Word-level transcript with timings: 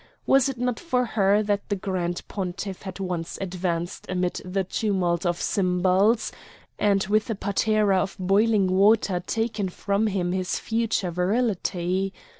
Was 0.25 0.49
it 0.49 0.57
not 0.57 0.79
for 0.79 1.05
her 1.05 1.43
that 1.43 1.69
the 1.69 1.75
grand 1.75 2.27
pontiff 2.27 2.81
had 2.81 2.99
once 2.99 3.37
advanced 3.39 4.07
amid 4.09 4.41
the 4.43 4.63
tumult 4.63 5.27
of 5.27 5.39
cymbals, 5.39 6.31
and 6.79 7.03
with 7.05 7.29
a 7.29 7.35
patera 7.35 7.99
of 8.01 8.15
boiling 8.17 8.65
water 8.65 9.19
taken 9.23 9.69
from 9.69 10.07
him 10.07 10.31
his 10.31 10.57
future 10.57 11.11
virility? 11.11 12.13